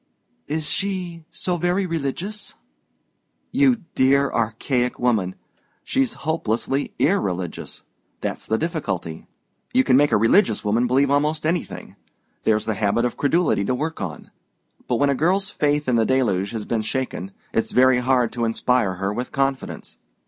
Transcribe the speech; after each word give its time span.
"Is 0.47 0.67
she 0.67 1.25
so 1.29 1.57
very 1.57 1.85
religious?" 1.85 2.55
"You 3.51 3.83
dear 3.93 4.31
archaic 4.31 4.97
woman! 4.97 5.35
She's 5.83 6.13
hopelessly 6.25 6.95
irreligious; 6.97 7.83
that's 8.19 8.47
the 8.47 8.57
difficulty. 8.57 9.27
You 9.73 9.83
can 9.83 9.97
make 9.97 10.11
a 10.11 10.17
religious 10.17 10.65
woman 10.65 10.87
believe 10.87 11.11
almost 11.11 11.45
anything: 11.45 11.97
there's 12.41 12.65
the 12.65 12.73
habit 12.73 13.05
of 13.05 13.15
credulity 13.15 13.63
to 13.63 13.75
work 13.75 14.01
on. 14.01 14.31
But 14.87 14.95
when 14.95 15.11
a 15.11 15.13
girl's 15.13 15.51
faith 15.51 15.87
in 15.87 15.97
the 15.97 16.05
Deluge 16.07 16.49
has 16.49 16.65
been 16.65 16.81
shaken, 16.81 17.31
it's 17.53 17.69
very 17.69 17.99
hard 17.99 18.31
to 18.31 18.45
inspire 18.45 18.95
her 18.95 19.13
with 19.13 19.31
confidence. 19.31 19.97